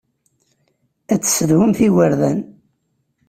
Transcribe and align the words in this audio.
Ad 1.13 1.19
tessedhumt 1.21 1.79
igerdan. 1.87 2.39